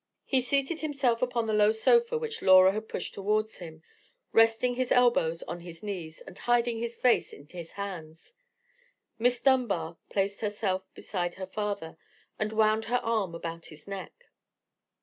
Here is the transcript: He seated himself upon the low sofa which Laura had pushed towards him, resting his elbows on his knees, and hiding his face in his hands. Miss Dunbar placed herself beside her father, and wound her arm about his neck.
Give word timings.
He 0.25 0.41
seated 0.41 0.79
himself 0.79 1.21
upon 1.21 1.45
the 1.45 1.53
low 1.53 1.71
sofa 1.71 2.17
which 2.17 2.41
Laura 2.41 2.71
had 2.71 2.89
pushed 2.89 3.13
towards 3.13 3.59
him, 3.59 3.83
resting 4.33 4.73
his 4.73 4.91
elbows 4.91 5.43
on 5.43 5.59
his 5.61 5.83
knees, 5.83 6.21
and 6.21 6.35
hiding 6.39 6.79
his 6.79 6.97
face 6.97 7.31
in 7.31 7.47
his 7.47 7.73
hands. 7.73 8.33
Miss 9.19 9.39
Dunbar 9.39 9.97
placed 10.09 10.41
herself 10.41 10.91
beside 10.95 11.35
her 11.35 11.45
father, 11.45 11.97
and 12.39 12.51
wound 12.51 12.85
her 12.85 12.97
arm 13.03 13.35
about 13.35 13.67
his 13.67 13.87
neck. 13.87 14.25